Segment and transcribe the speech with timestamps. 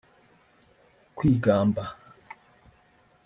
[1.17, 1.83] kwigamba